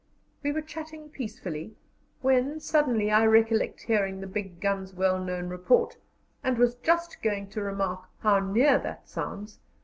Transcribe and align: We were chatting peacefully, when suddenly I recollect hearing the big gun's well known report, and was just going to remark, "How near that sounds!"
We 0.41 0.51
were 0.51 0.63
chatting 0.63 1.09
peacefully, 1.09 1.75
when 2.21 2.59
suddenly 2.59 3.11
I 3.11 3.23
recollect 3.27 3.83
hearing 3.83 4.19
the 4.19 4.25
big 4.25 4.59
gun's 4.59 4.95
well 4.95 5.19
known 5.23 5.47
report, 5.47 5.97
and 6.43 6.57
was 6.57 6.73
just 6.73 7.21
going 7.21 7.49
to 7.51 7.61
remark, 7.61 8.05
"How 8.21 8.39
near 8.39 8.79
that 8.79 9.07
sounds!" 9.07 9.59